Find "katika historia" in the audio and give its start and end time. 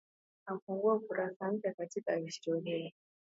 1.73-2.91